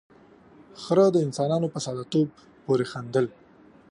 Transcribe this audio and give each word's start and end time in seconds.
،خره 0.83 1.05
د 1.11 1.17
انسانانو 1.25 1.67
په 1.73 1.79
ساده 1.85 2.03
توب 2.11 2.27
پورې 2.65 2.85
خندل. 2.91 3.25